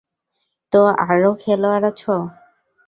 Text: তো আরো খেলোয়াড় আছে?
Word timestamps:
তো 0.71 0.79
আরো 1.05 1.29
খেলোয়াড় 1.41 1.85
আছে? 1.89 2.13